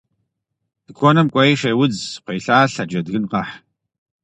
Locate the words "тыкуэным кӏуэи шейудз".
0.85-1.99